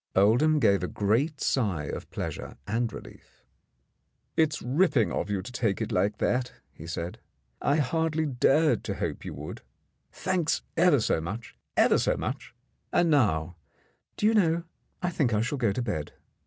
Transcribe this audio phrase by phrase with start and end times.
[0.15, 3.43] Oldham gave a great sigh of pleasure and relief.
[4.35, 7.19] "It's ripping of you to take it like that," he said.
[7.61, 9.61] "I hardly dared to hope you would.
[10.11, 11.55] Thanks ever so much—
[11.87, 12.55] ever so much!
[12.91, 13.57] And now,
[14.17, 14.63] do you know,
[15.03, 16.13] I think I shall go to bed.